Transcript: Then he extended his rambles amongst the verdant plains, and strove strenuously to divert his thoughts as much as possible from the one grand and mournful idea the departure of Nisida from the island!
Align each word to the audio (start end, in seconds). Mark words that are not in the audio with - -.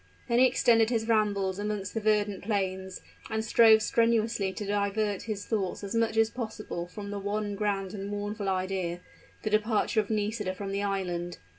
Then 0.27 0.39
he 0.39 0.47
extended 0.47 0.89
his 0.89 1.07
rambles 1.07 1.59
amongst 1.59 1.93
the 1.93 1.99
verdant 1.99 2.43
plains, 2.43 3.01
and 3.29 3.45
strove 3.45 3.83
strenuously 3.83 4.51
to 4.51 4.65
divert 4.65 5.21
his 5.21 5.45
thoughts 5.45 5.83
as 5.83 5.93
much 5.93 6.17
as 6.17 6.31
possible 6.31 6.87
from 6.87 7.11
the 7.11 7.19
one 7.19 7.53
grand 7.53 7.93
and 7.93 8.09
mournful 8.09 8.49
idea 8.49 9.01
the 9.43 9.51
departure 9.51 9.99
of 9.99 10.09
Nisida 10.09 10.55
from 10.55 10.71
the 10.71 10.81
island! 10.81 11.37